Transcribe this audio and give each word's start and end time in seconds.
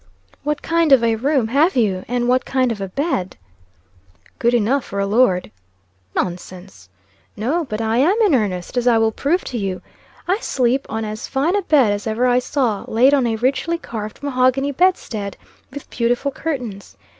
"What 0.43 0.63
kind 0.63 0.91
of 0.91 1.03
a 1.03 1.13
room 1.15 1.49
have 1.49 1.75
you? 1.75 2.03
and 2.07 2.27
what 2.27 2.43
kind 2.43 2.71
of 2.71 2.81
a 2.81 2.87
bed?" 2.87 3.37
"Good 4.39 4.55
enough 4.55 4.83
for 4.83 4.99
a 4.99 5.05
lord." 5.05 5.51
"Nonsense!" 6.15 6.89
"No, 7.37 7.65
but 7.65 7.81
I 7.81 7.97
am 7.99 8.17
in 8.25 8.33
earnest, 8.33 8.77
as 8.77 8.87
I 8.87 8.97
will 8.97 9.11
prove 9.11 9.43
to 9.43 9.59
you. 9.59 9.79
I 10.27 10.39
sleep 10.39 10.87
on 10.89 11.05
as 11.05 11.27
fine 11.27 11.55
a 11.55 11.61
bed 11.61 11.93
as 11.93 12.07
ever 12.07 12.25
I 12.25 12.39
saw, 12.39 12.83
laid 12.87 13.13
on 13.13 13.27
a 13.27 13.35
richly 13.35 13.77
carved 13.77 14.23
mahogany 14.23 14.71
bedstead, 14.71 15.37
with 15.69 15.87
beautiful 15.91 16.31
curtains. 16.31 16.97